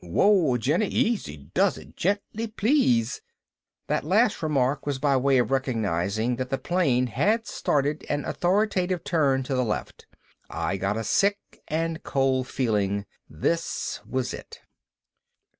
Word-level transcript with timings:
Whoa, 0.03 0.57
Jenny! 0.57 0.87
Easy 0.87 1.37
does 1.53 1.77
it. 1.77 1.95
Gently, 1.95 2.47
please!" 2.47 3.21
That 3.85 4.03
last 4.03 4.41
remark 4.41 4.87
was 4.87 4.97
by 4.97 5.15
way 5.15 5.37
of 5.37 5.51
recognizing 5.51 6.37
that 6.37 6.49
the 6.49 6.57
plane 6.57 7.05
had 7.05 7.45
started 7.45 8.03
an 8.09 8.25
authoritative 8.25 9.03
turn 9.03 9.43
to 9.43 9.53
the 9.53 9.63
left. 9.63 10.07
I 10.49 10.77
got 10.77 10.97
a 10.97 11.03
sick 11.03 11.37
and 11.67 12.01
cold 12.01 12.47
feeling. 12.47 13.05
This 13.29 13.99
was 14.03 14.33
it. 14.33 14.61